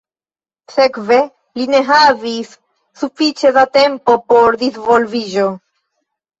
[0.75, 1.19] Sekve
[1.59, 2.55] li ne havis
[3.03, 5.49] sufiĉe da tempo por disvolviĝo.